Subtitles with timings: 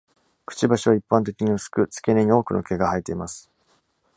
[0.47, 3.51] くちばしは一般的に薄く、付け根に多くの毛が生えています。